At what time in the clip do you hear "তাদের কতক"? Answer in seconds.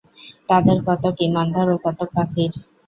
0.49-1.15